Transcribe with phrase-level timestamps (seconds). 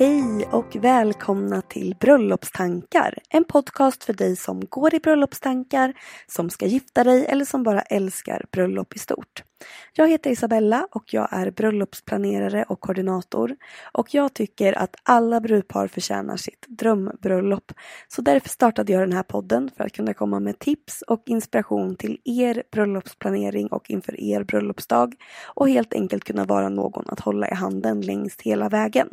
[0.00, 3.14] Hej och välkomna till Bröllopstankar.
[3.30, 5.94] En podcast för dig som går i bröllopstankar,
[6.26, 9.42] som ska gifta dig eller som bara älskar bröllop i stort.
[9.92, 13.56] Jag heter Isabella och jag är bröllopsplanerare och koordinator.
[13.92, 17.72] Och jag tycker att alla brudpar förtjänar sitt drömbröllop.
[18.08, 21.96] Så därför startade jag den här podden för att kunna komma med tips och inspiration
[21.96, 25.14] till er bröllopsplanering och inför er bröllopsdag.
[25.54, 29.08] Och helt enkelt kunna vara någon att hålla i handen längst hela vägen.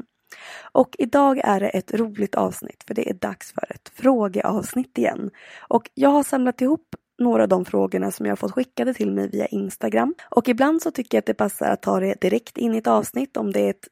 [0.72, 5.32] Och idag är det ett roligt avsnitt för det är dags för ett frågeavsnitt igen.
[5.68, 9.12] Och jag har samlat ihop några av de frågorna som jag har fått skickade till
[9.12, 10.16] mig via Instagram.
[10.30, 12.88] Och ibland så tycker jag att det passar att ta det direkt in i ett
[12.88, 13.88] avsnitt om det är ett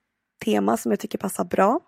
[0.45, 1.79] tema som jag tycker passar bra.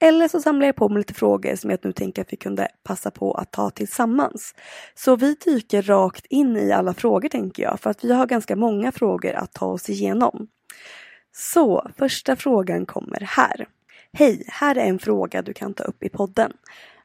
[0.00, 2.68] Eller så samlar jag på mig lite frågor som jag nu tänker att vi kunde
[2.82, 4.54] passa på att ta tillsammans.
[4.94, 8.56] Så vi dyker rakt in i alla frågor tänker jag för att vi har ganska
[8.56, 10.48] många frågor att ta oss igenom.
[11.32, 13.66] Så första frågan kommer här.
[14.16, 16.52] Hej, här är en fråga du kan ta upp i podden.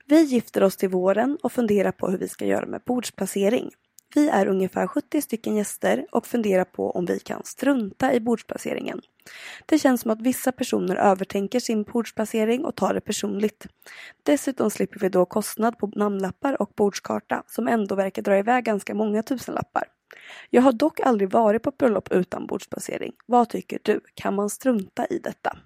[0.06, 3.72] Vi gifter oss till våren och funderar på hur vi ska göra med bordsplacering.
[4.16, 9.02] Vi är ungefär 70 stycken gäster och funderar på om vi kan strunta i bordsplaceringen.
[9.66, 13.68] Det känns som att vissa personer övertänker sin bordsplacering och tar det personligt.
[14.24, 18.94] Dessutom slipper vi då kostnad på namnlappar och bordskarta som ändå verkar dra iväg ganska
[18.94, 19.84] många tusenlappar.
[20.50, 23.14] Jag har dock aldrig varit på ett bröllop utan bordsplacering.
[23.26, 24.00] Vad tycker du?
[24.14, 25.58] Kan man strunta i detta?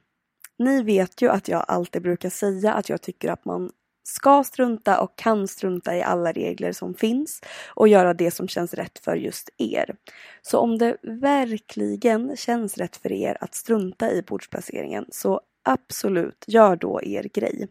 [0.60, 3.72] Ni vet ju att jag alltid brukar säga att jag tycker att man
[4.04, 8.74] ska strunta och kan strunta i alla regler som finns och göra det som känns
[8.74, 9.96] rätt för just er.
[10.42, 16.76] Så om det verkligen känns rätt för er att strunta i bordsplaceringen så absolut, gör
[16.76, 17.68] då er grej.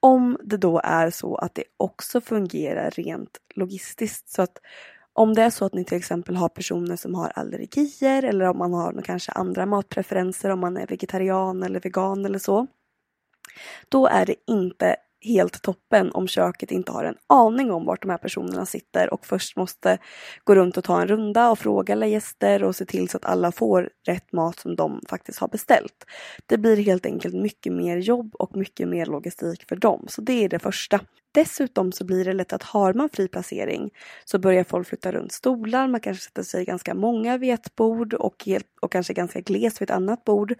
[0.00, 4.58] Om det då är så att det också fungerar rent logistiskt så att
[5.16, 8.58] om det är så att ni till exempel har personer som har allergier eller om
[8.58, 12.66] man har kanske andra matpreferenser om man är vegetarian eller vegan eller så.
[13.88, 18.10] Då är det inte helt toppen om köket inte har en aning om vart de
[18.10, 19.98] här personerna sitter och först måste
[20.44, 23.24] gå runt och ta en runda och fråga alla gäster och se till så att
[23.24, 26.04] alla får rätt mat som de faktiskt har beställt.
[26.46, 30.44] Det blir helt enkelt mycket mer jobb och mycket mer logistik för dem, så det
[30.44, 31.00] är det första.
[31.34, 33.90] Dessutom så blir det lätt att har man fri placering
[34.24, 38.14] så börjar folk flytta runt stolar, man kanske sätter sig ganska många vid ett bord
[38.14, 40.54] och, helt, och kanske ganska glest vid ett annat bord.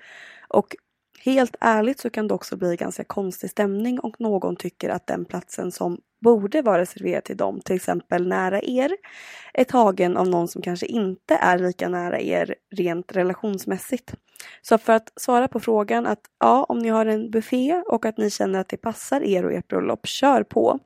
[0.49, 0.77] Och
[1.27, 5.25] Helt ärligt så kan det också bli ganska konstig stämning och någon tycker att den
[5.25, 8.97] platsen som borde vara reserverad till dem, till exempel nära er,
[9.55, 14.15] är tagen av någon som kanske inte är lika nära er rent relationsmässigt.
[14.63, 18.19] Så för att svara på frågan att ja, om ni har en buffé och att
[18.19, 20.79] ni känner att det passar er och ert bröllop, kör på.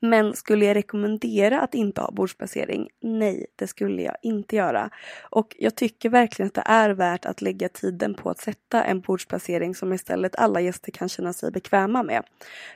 [0.00, 2.88] Men skulle jag rekommendera att inte ha bordsplacering?
[3.00, 4.90] Nej, det skulle jag inte göra.
[5.30, 9.00] Och jag tycker verkligen att det är värt att lägga tiden på att sätta en
[9.00, 12.22] bordsplacering som istället alla gäster kan känna sig bekväma med.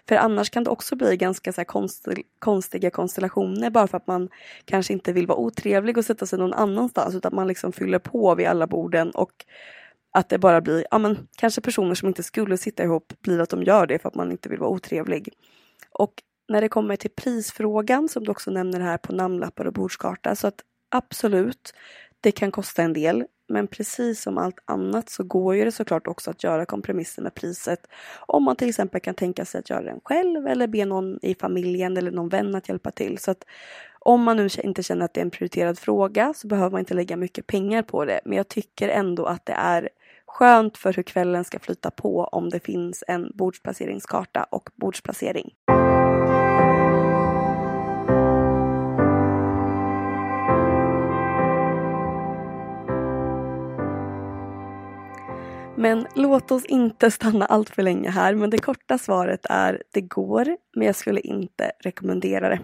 [0.08, 2.08] För annars kan det också bli ganska så konst,
[2.38, 4.28] konstiga konstellationer bara för att man
[4.64, 8.34] kanske inte vill vara otrevlig och sätta sig någon annanstans utan man liksom fyller på
[8.34, 9.32] vid alla borden och
[10.10, 13.50] att det bara blir, ja men kanske personer som inte skulle sitta ihop blir att
[13.50, 15.28] de gör det för att man inte vill vara otrevlig.
[15.90, 20.34] Och när det kommer till prisfrågan som du också nämner här på namnlappar och bordskarta
[20.34, 21.74] så att absolut,
[22.20, 23.24] det kan kosta en del.
[23.48, 27.34] Men precis som allt annat så går ju det såklart också att göra kompromisser med
[27.34, 27.86] priset.
[28.26, 31.34] Om man till exempel kan tänka sig att göra den själv eller be någon i
[31.34, 33.18] familjen eller någon vän att hjälpa till.
[33.18, 33.44] Så att
[33.98, 36.94] om man nu inte känner att det är en prioriterad fråga så behöver man inte
[36.94, 38.20] lägga mycket pengar på det.
[38.24, 39.88] Men jag tycker ändå att det är
[40.26, 45.54] skönt för hur kvällen ska flyta på om det finns en bordsplaceringskarta och bordsplacering.
[55.78, 58.34] Men låt oss inte stanna allt för länge här.
[58.34, 62.60] Men det korta svaret är det går, men jag skulle inte rekommendera det.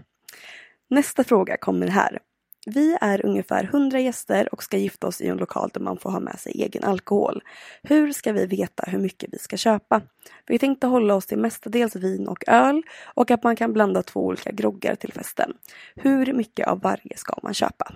[0.90, 2.18] Nästa fråga kommer här.
[2.66, 6.10] Vi är ungefär 100 gäster och ska gifta oss i en lokal där man får
[6.10, 7.42] ha med sig egen alkohol.
[7.82, 10.02] Hur ska vi veta hur mycket vi ska köpa?
[10.46, 14.26] Vi tänkte hålla oss till mestadels vin och öl och att man kan blanda två
[14.26, 15.52] olika groggar till festen.
[15.96, 17.94] Hur mycket av varje ska man köpa?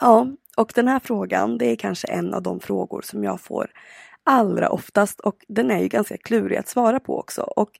[0.00, 3.70] Ja, och den här frågan det är kanske en av de frågor som jag får
[4.24, 7.42] allra oftast och den är ju ganska klurig att svara på också.
[7.42, 7.70] Och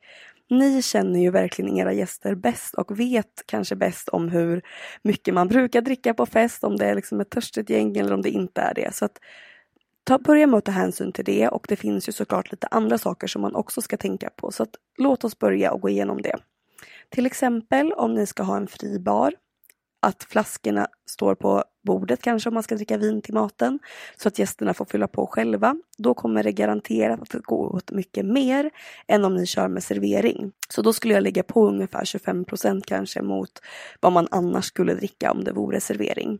[0.50, 4.62] ni känner ju verkligen era gäster bäst och vet kanske bäst om hur
[5.02, 8.22] mycket man brukar dricka på fest, om det är liksom ett törstigt gäng eller om
[8.22, 8.94] det inte är det.
[8.94, 9.18] Så att
[10.04, 12.98] ta, börja med att ta hänsyn till det och det finns ju såklart lite andra
[12.98, 14.52] saker som man också ska tänka på.
[14.52, 16.36] Så att låt oss börja och gå igenom det.
[17.08, 19.32] Till exempel om ni ska ha en fri bar
[20.06, 23.78] att flaskorna står på bordet kanske om man ska dricka vin till maten
[24.16, 25.76] så att gästerna får fylla på själva.
[25.98, 28.70] Då kommer det garanterat att gå åt mycket mer
[29.08, 30.52] än om ni kör med servering.
[30.68, 33.50] Så då skulle jag lägga på ungefär 25% kanske mot
[34.00, 36.38] vad man annars skulle dricka om det vore servering.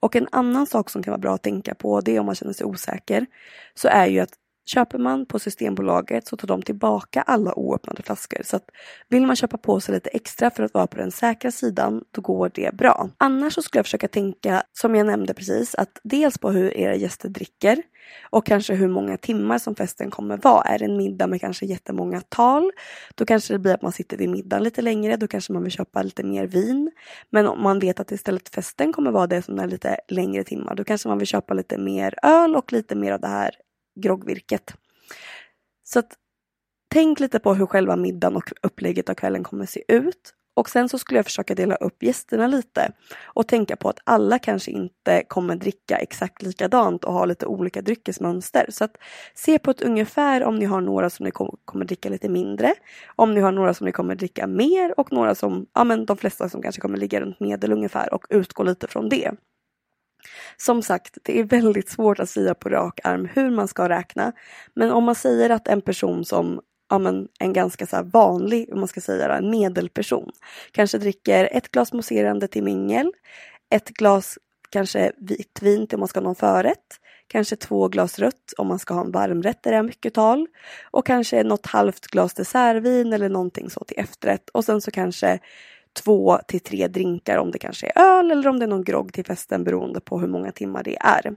[0.00, 2.34] Och en annan sak som kan vara bra att tänka på det är om man
[2.34, 3.26] känner sig osäker
[3.74, 4.32] så är ju att
[4.66, 8.42] Köper man på Systembolaget så tar de tillbaka alla oöppnade flaskor.
[8.44, 8.64] Så att
[9.08, 12.20] vill man köpa på sig lite extra för att vara på den säkra sidan, då
[12.20, 13.10] går det bra.
[13.18, 16.94] Annars så skulle jag försöka tänka, som jag nämnde precis, att dels på hur era
[16.94, 17.82] gäster dricker
[18.30, 20.62] och kanske hur många timmar som festen kommer vara.
[20.62, 22.70] Är det en middag med kanske jättemånga tal,
[23.14, 25.16] då kanske det blir att man sitter vid middagen lite längre.
[25.16, 26.90] Då kanske man vill köpa lite mer vin.
[27.30, 30.74] Men om man vet att istället festen kommer vara det som är lite längre timmar,
[30.74, 33.50] då kanske man vill köpa lite mer öl och lite mer av det här
[33.96, 34.74] groggvirket.
[35.84, 36.16] Så att,
[36.88, 40.32] tänk lite på hur själva middagen och upplägget av kvällen kommer se ut.
[40.56, 42.92] Och sen så skulle jag försöka dela upp gästerna lite
[43.24, 47.82] och tänka på att alla kanske inte kommer dricka exakt likadant och ha lite olika
[47.82, 48.66] dryckesmönster.
[48.68, 48.96] Så att
[49.34, 51.30] se på ett ungefär om ni har några som ni
[51.64, 52.74] kommer dricka lite mindre,
[53.16, 56.16] om ni har några som ni kommer dricka mer och några som, ja men de
[56.16, 59.30] flesta som kanske kommer ligga runt medel ungefär och utgå lite från det.
[60.56, 64.32] Som sagt, det är väldigt svårt att säga på rak arm hur man ska räkna.
[64.74, 68.78] Men om man säger att en person som ja, men en ganska så vanlig, om
[68.78, 70.30] man ska säga en medelperson,
[70.72, 73.12] kanske dricker ett glas mousserande till mingel,
[73.70, 74.38] ett glas
[74.70, 78.66] kanske vitt vin till om man ska ha någon förrätt, kanske två glas rött om
[78.66, 80.46] man ska ha en varmrätt där det är mycket tal
[80.90, 85.38] och kanske något halvt glas dessertvin eller någonting så till efterrätt och sen så kanske
[85.96, 89.12] två till tre drinkar om det kanske är öl eller om det är någon grogg
[89.12, 91.36] till festen beroende på hur många timmar det är.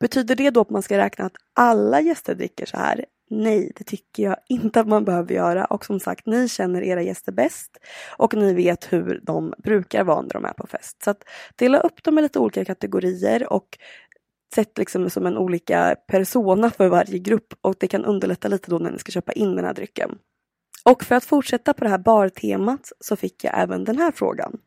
[0.00, 3.04] Betyder det då att man ska räkna att alla gäster dricker så här?
[3.30, 7.02] Nej, det tycker jag inte att man behöver göra och som sagt, ni känner era
[7.02, 7.78] gäster bäst
[8.16, 11.02] och ni vet hur de brukar vara när de är på fest.
[11.04, 11.24] Så att
[11.56, 13.78] dela upp dem i lite olika kategorier och
[14.54, 18.78] sätt liksom som en olika persona för varje grupp och det kan underlätta lite då
[18.78, 20.18] när ni ska köpa in den här drycken.
[20.84, 24.58] Och för att fortsätta på det här bartemat så fick jag även den här frågan.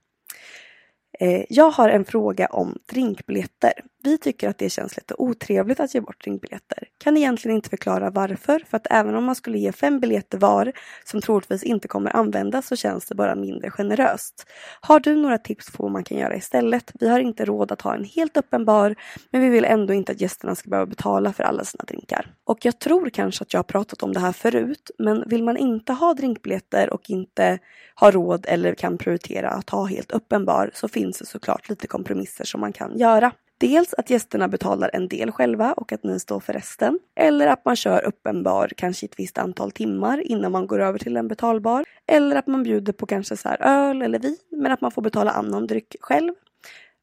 [1.20, 3.74] Eh, jag har en fråga om drinkbiljetter.
[4.04, 6.88] Vi tycker att det känns lite otrevligt att ge bort drinkbiljetter.
[6.98, 10.72] Kan egentligen inte förklara varför, för att även om man skulle ge fem biljetter var,
[11.04, 14.46] som troligtvis inte kommer användas, så känns det bara mindre generöst.
[14.82, 16.92] Har du några tips på vad man kan göra istället?
[17.00, 18.96] Vi har inte råd att ha en helt öppen bar,
[19.32, 22.34] men vi vill ändå inte att gästerna ska behöva betala för alla sina drinkar.
[22.44, 25.58] Och jag tror kanske att jag har pratat om det här förut, men vill man
[25.58, 27.60] inte ha drinkbiljetter och inte
[27.96, 31.88] ha råd eller kan prioritera att ha helt öppen bar, så finns det såklart lite
[31.88, 33.32] kompromisser som man kan göra.
[33.58, 37.00] Dels att gästerna betalar en del själva och att ni står för resten.
[37.16, 41.18] Eller att man kör uppenbar kanske ett visst antal timmar innan man går över till
[41.18, 41.86] en betalbar.
[42.08, 45.32] Eller att man bjuder på kanske så öl eller vin men att man får betala
[45.32, 46.34] annan dryck själv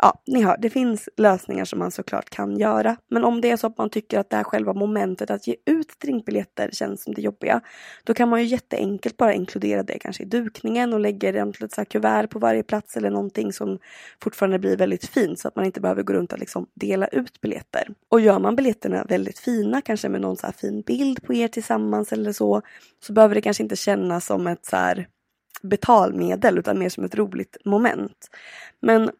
[0.02, 2.96] ja, ni hör, det finns lösningar som man såklart kan göra.
[3.08, 5.56] Men om det är så att man tycker att det här själva momentet att ge
[5.66, 7.60] ut drinkbiljetter känns som det jobbiga,
[8.04, 11.72] då kan man ju jätteenkelt bara inkludera det kanske i dukningen och lägga det ett
[11.72, 13.78] så kuvert på varje plats eller någonting som
[14.22, 17.40] fortfarande blir väldigt fint så att man inte behöver gå runt och liksom dela ut
[17.40, 17.88] biljetter.
[18.08, 22.12] Och gör man biljetterna väldigt fina, kanske med någon så fin bild på er tillsammans
[22.12, 22.62] eller så,
[23.00, 25.08] så behöver det kanske inte kännas som ett så här
[25.62, 28.28] betalmedel utan mer som ett roligt moment.
[28.80, 29.10] Men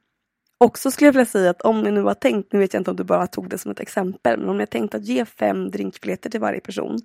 [0.63, 2.91] också skulle jag vilja säga att om ni nu har tänkt, nu vet jag inte
[2.91, 5.25] om du bara tog det som ett exempel, men om ni har tänkt att ge
[5.25, 6.99] fem drinkbiljetter till varje person,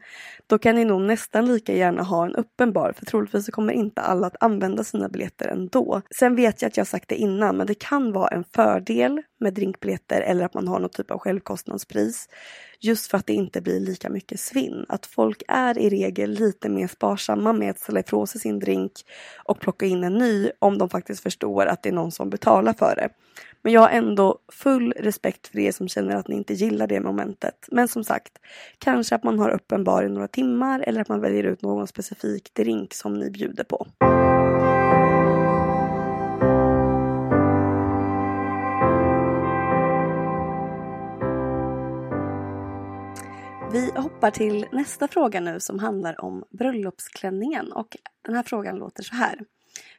[0.47, 3.73] då kan ni nog nästan lika gärna ha en öppen bar, för troligtvis så kommer
[3.73, 6.01] inte alla att använda sina biljetter ändå.
[6.19, 9.53] Sen vet jag att jag sagt det innan, men det kan vara en fördel med
[9.53, 12.29] drinkbiljetter eller att man har någon typ av självkostnadspris.
[12.79, 14.85] Just för att det inte blir lika mycket svinn.
[14.89, 18.91] Att folk är i regel lite mer sparsamma med att ställa ifrån sig sin drink
[19.43, 22.73] och plocka in en ny om de faktiskt förstår att det är någon som betalar
[22.73, 23.09] för det.
[23.61, 27.01] Men jag har ändå full respekt för er som känner att ni inte gillar det
[27.01, 27.67] momentet.
[27.71, 28.33] Men som sagt,
[28.77, 31.87] kanske att man har öppen bar i några timmar eller att man väljer ut någon
[31.87, 33.87] specifik drink som ni bjuder på.
[43.77, 49.03] Vi hoppar till nästa fråga nu som handlar om bröllopsklänningen och den här frågan låter
[49.03, 49.39] så här.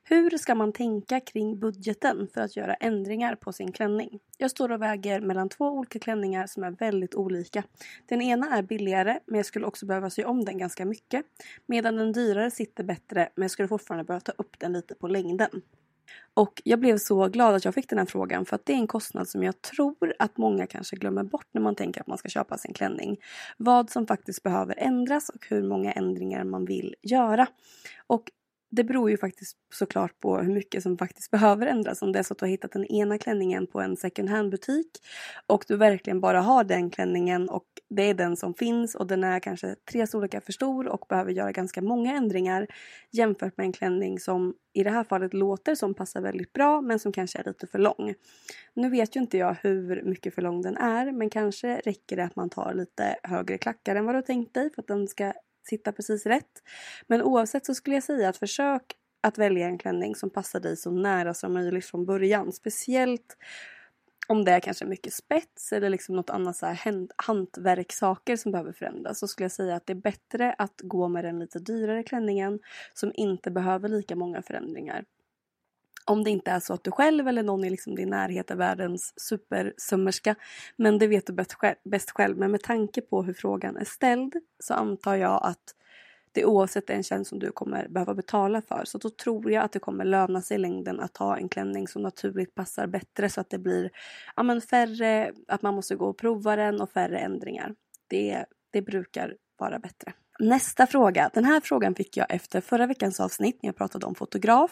[0.03, 4.21] Hur ska man tänka kring budgeten för att göra ändringar på sin klänning?
[4.39, 7.63] Jag står och väger mellan två olika klänningar som är väldigt olika.
[8.09, 11.25] Den ena är billigare men jag skulle också behöva sy om den ganska mycket.
[11.67, 15.09] Medan den dyrare sitter bättre men jag skulle fortfarande behöva ta upp den lite på
[15.09, 15.63] längden.
[16.35, 18.77] Och jag blev så glad att jag fick den här frågan för att det är
[18.77, 22.19] en kostnad som jag tror att många kanske glömmer bort när man tänker att man
[22.19, 23.17] ska köpa sin klänning.
[23.57, 27.47] Vad som faktiskt behöver ändras och hur många ändringar man vill göra.
[28.07, 28.31] Och
[28.71, 32.03] det beror ju faktiskt såklart på hur mycket som faktiskt behöver ändras.
[32.03, 34.51] Om det är så att du har hittat den ena klänningen på en second hand
[34.51, 34.87] butik
[35.47, 39.25] och du verkligen bara har den klänningen och det är den som finns och den
[39.25, 42.67] är kanske tre storlekar för stor och behöver göra ganska många ändringar
[43.11, 46.99] jämfört med en klänning som i det här fallet låter som passar väldigt bra men
[46.99, 48.15] som kanske är lite för lång.
[48.75, 52.25] Nu vet ju inte jag hur mycket för lång den är men kanske räcker det
[52.25, 55.33] att man tar lite högre klackar än vad du tänkt dig för att den ska
[55.69, 56.63] sitta precis rätt.
[57.07, 58.83] Men oavsett så skulle jag säga att försök
[59.21, 62.53] att välja en klänning som passar dig så nära som möjligt från början.
[62.53, 63.37] Speciellt
[64.29, 68.73] om det är kanske mycket spets eller liksom något annat så här hantverkssaker som behöver
[68.73, 72.03] förändras så skulle jag säga att det är bättre att gå med den lite dyrare
[72.03, 72.59] klänningen
[72.95, 75.05] som inte behöver lika många förändringar.
[76.09, 78.57] Om det inte är så att du själv eller någon i liksom din närhet är
[78.57, 80.35] världens supersömmerska.
[80.77, 81.33] Men det vet du
[81.85, 82.39] bäst själv.
[82.39, 85.75] Men med tanke på hur frågan är ställd så antar jag att
[86.33, 88.83] det oavsett är en tjänst som du kommer behöva betala för.
[88.85, 91.89] Så då tror jag att det kommer löna sig i längden att ha en klänning
[91.89, 93.91] som naturligt passar bättre så att det blir
[94.37, 97.75] ja, men färre, att man måste gå och prova den och färre ändringar.
[98.07, 100.13] Det, det brukar vara bättre.
[100.41, 101.31] Nästa fråga.
[101.35, 104.71] Den här frågan fick jag efter förra veckans avsnitt när jag pratade om fotograf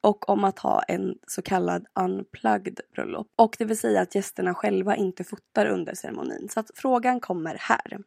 [0.00, 3.26] och om att ha en så kallad unplugged bröllop.
[3.36, 6.48] Och det vill säga att gästerna själva inte fotar under ceremonin.
[6.50, 7.98] Så att frågan kommer här.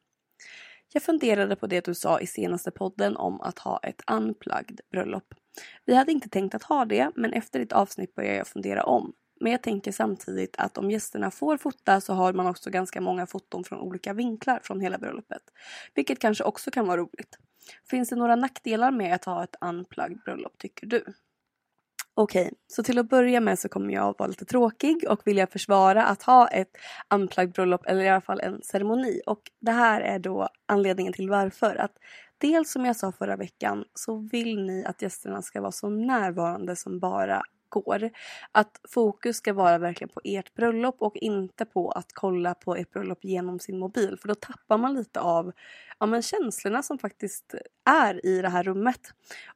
[0.93, 5.33] Jag funderade på det du sa i senaste podden om att ha ett unplugged bröllop.
[5.85, 9.13] Vi hade inte tänkt att ha det, men efter ditt avsnitt började jag fundera om.
[9.39, 13.27] Men jag tänker samtidigt att om gästerna får fota så har man också ganska många
[13.27, 15.41] foton från olika vinklar från hela bröllopet.
[15.95, 17.37] Vilket kanske också kan vara roligt.
[17.89, 21.03] Finns det några nackdelar med att ha ett unplugged bröllop tycker du?
[22.13, 25.47] Okej, okay, så till att börja med så kommer jag vara lite tråkig och vilja
[25.47, 26.77] försvara att ha ett
[27.13, 29.21] unplugged bröllop eller i alla fall en ceremoni.
[29.25, 31.75] Och det här är då anledningen till varför.
[31.75, 31.91] Att
[32.37, 36.75] dels som jag sa förra veckan så vill ni att gästerna ska vara så närvarande
[36.75, 38.09] som bara går.
[38.51, 42.91] Att fokus ska vara verkligen på ert bröllop och inte på att kolla på ert
[42.91, 44.17] bröllop genom sin mobil.
[44.21, 45.51] För då tappar man lite av
[45.99, 47.55] ja, men känslorna som faktiskt
[47.85, 49.01] är i det här rummet.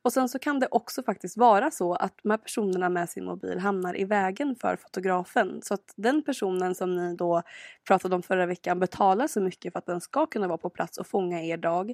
[0.01, 3.25] Och sen så kan det också faktiskt vara så att de här personerna med sin
[3.25, 5.61] mobil hamnar i vägen för fotografen.
[5.63, 7.41] Så att den personen som ni då
[7.87, 10.97] pratade om förra veckan betalar så mycket för att den ska kunna vara på plats
[10.97, 11.93] och fånga er dag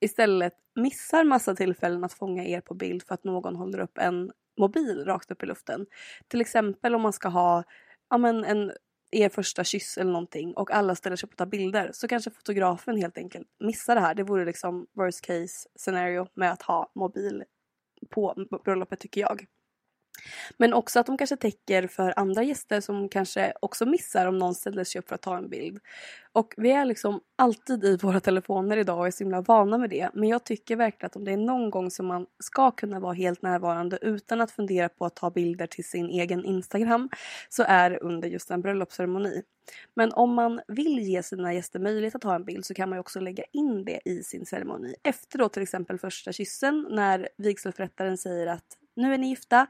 [0.00, 4.32] istället missar massa tillfällen att fånga er på bild för att någon håller upp en
[4.58, 5.86] mobil rakt upp i luften.
[6.28, 7.64] Till exempel om man ska ha
[8.10, 8.72] ja, men en,
[9.10, 12.30] er första kyss eller någonting och alla ställer sig upp och tar bilder så kanske
[12.30, 14.14] fotografen helt enkelt missar det här.
[14.14, 17.44] Det vore liksom worst case scenario med att ha mobil
[18.10, 19.46] på bröllopet tycker jag.
[20.56, 24.54] Men också att de kanske täcker för andra gäster som kanske också missar om någon
[24.54, 25.80] ställer sig upp för att ta en bild.
[26.32, 29.90] Och vi är liksom alltid i våra telefoner idag och är så himla vana med
[29.90, 30.10] det.
[30.14, 33.12] Men jag tycker verkligen att om det är någon gång som man ska kunna vara
[33.12, 37.08] helt närvarande utan att fundera på att ta bilder till sin egen Instagram
[37.48, 39.42] så är det under just en bröllopsceremoni.
[39.94, 42.98] Men om man vill ge sina gäster möjlighet att ta en bild så kan man
[42.98, 44.94] också lägga in det i sin ceremoni.
[45.02, 49.66] Efter då till exempel första kyssen när vigselförrättaren säger att nu är ni gifta.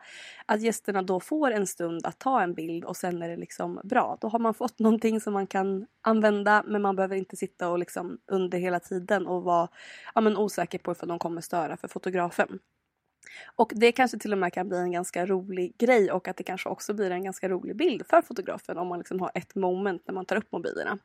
[0.46, 3.80] Att gästerna då får en stund att ta en bild och sen är det liksom
[3.84, 4.18] bra.
[4.20, 7.78] Då har man fått någonting som man kan använda men man behöver inte sitta och
[7.78, 9.68] liksom under hela tiden och vara
[10.14, 12.58] ja, men osäker på ifall de kommer störa för fotografen.
[13.56, 16.42] Och det kanske till och med kan bli en ganska rolig grej och att det
[16.42, 20.02] kanske också blir en ganska rolig bild för fotografen om man liksom har ett moment
[20.06, 20.98] när man tar upp mobilerna.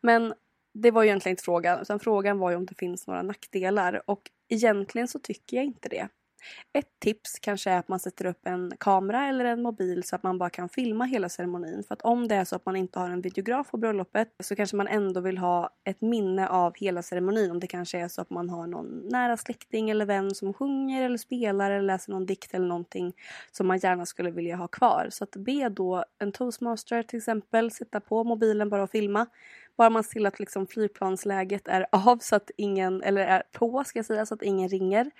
[0.00, 0.34] Men
[0.72, 4.10] det var ju egentligen inte frågan, utan frågan var ju om det finns några nackdelar
[4.10, 6.08] och egentligen så tycker jag inte det.
[6.72, 10.22] Ett tips kanske är att man sätter upp en kamera eller en mobil så att
[10.22, 11.84] man bara kan filma hela ceremonin.
[11.88, 14.56] För att om det är så att man inte har en videograf på bröllopet så
[14.56, 17.50] kanske man ändå vill ha ett minne av hela ceremonin.
[17.50, 21.02] Om det kanske är så att man har någon nära släkting eller vän som sjunger
[21.02, 23.12] eller spelar eller läser någon dikt eller någonting
[23.52, 25.06] som man gärna skulle vilja ha kvar.
[25.10, 29.26] Så att be då en toastmaster till exempel sitta på mobilen bara och filma.
[29.80, 33.84] Bara man ser till att liksom flygplansläget är av så att ingen, eller är på
[33.84, 35.10] ska jag säga, så att ingen ringer.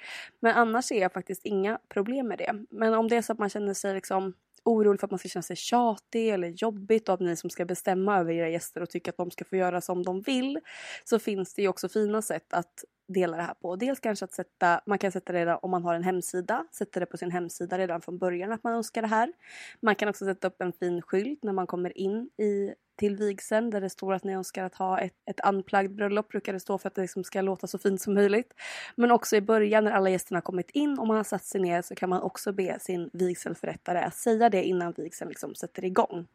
[0.41, 2.65] Men annars ser jag faktiskt inga problem med det.
[2.71, 5.29] Men om det är så att man känner sig liksom orolig för att man ska
[5.29, 9.11] känna sig tjatig eller jobbigt av ni som ska bestämma över era gäster och tycker
[9.11, 10.61] att de ska få göra som de vill
[11.05, 13.77] så finns det ju också fina sätt att dela det här på.
[13.77, 17.01] Dels kanske att sätta, man kan sätta det redan, om man har en hemsida, sätta
[17.01, 19.33] det på sin hemsida redan från början att man önskar det här.
[19.81, 23.71] Man kan också sätta upp en fin skylt när man kommer in i till vigseln
[23.71, 26.79] där det står att ni önskar att ha ett, ett unplugged bröllop brukar det stå
[26.79, 28.55] för att det liksom ska låta så fint som möjligt.
[28.95, 31.61] Men också i början när alla gästerna har kommit in och man har satt sig
[31.61, 35.85] ner så kan man också be sin vigselförrättare att säga det innan vigseln liksom sätter
[35.85, 36.27] igång.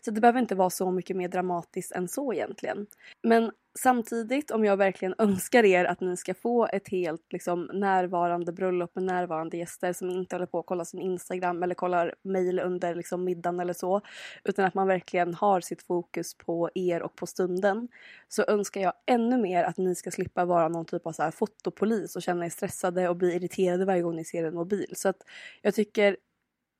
[0.00, 2.86] Så det behöver inte vara så mycket mer dramatiskt än så egentligen.
[3.22, 8.52] Men samtidigt, om jag verkligen önskar er att ni ska få ett helt liksom, närvarande
[8.52, 12.60] bröllop med närvarande gäster som inte håller på att kolla sin Instagram eller kollar mejl
[12.60, 14.00] under liksom, middagen eller så.
[14.44, 17.88] Utan att man verkligen har sitt fokus på er och på stunden.
[18.28, 21.30] Så önskar jag ännu mer att ni ska slippa vara någon typ av så här
[21.30, 24.92] fotopolis och känna er stressade och bli irriterade varje gång ni ser en mobil.
[24.96, 25.22] Så att
[25.62, 26.16] jag tycker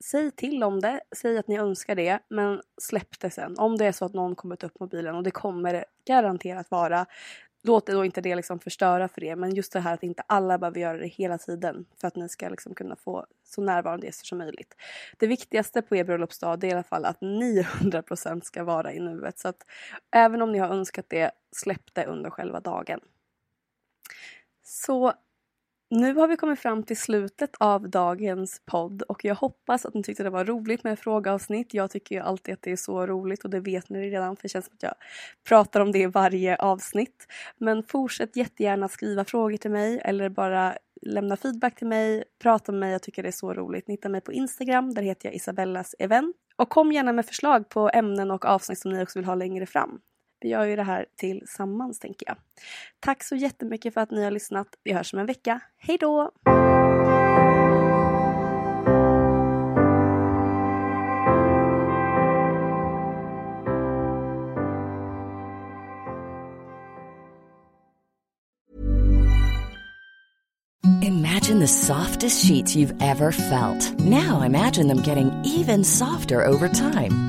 [0.03, 3.55] säg till om det, säg att ni önskar det, men släpp det sen.
[3.57, 7.05] Om det är så att någon kommer ta upp mobilen och det kommer garanterat vara,
[7.63, 9.35] låt det då inte det liksom förstöra för er.
[9.35, 12.29] Men just det här att inte alla behöver göra det hela tiden för att ni
[12.29, 14.75] ska liksom kunna få så närvarande gäster som möjligt.
[15.17, 18.99] Det viktigaste på er bröllopsdag är i alla fall att ni 100% ska vara i
[18.99, 19.39] nuet.
[19.39, 19.65] Så att
[20.11, 22.99] även om ni har önskat det, släpp det under själva dagen.
[24.63, 25.13] Så
[25.91, 30.03] nu har vi kommit fram till slutet av dagens podd och jag hoppas att ni
[30.03, 31.73] tyckte det var roligt med frågeavsnitt.
[31.73, 34.43] Jag tycker ju alltid att det är så roligt och det vet ni redan för
[34.43, 34.93] det känns som att jag
[35.47, 37.27] pratar om det i varje avsnitt.
[37.57, 42.79] Men fortsätt jättegärna skriva frågor till mig eller bara lämna feedback till mig, prata med
[42.79, 42.91] mig.
[42.91, 43.87] Jag tycker det är så roligt.
[43.87, 46.35] Ni hittar mig på Instagram, där heter jag Isabellas event.
[46.55, 49.65] Och kom gärna med förslag på ämnen och avsnitt som ni också vill ha längre
[49.65, 49.99] fram.
[50.41, 52.37] Vi gör ju det här tillsammans tänker jag.
[52.99, 54.67] Tack så jättemycket för att ni har lyssnat.
[54.83, 55.59] Vi hörs om en vecka.
[55.77, 56.31] Hej då!
[71.01, 73.99] Imagine the softest sheets you've ever felt.
[73.99, 77.28] Now imagine them getting even softer over time.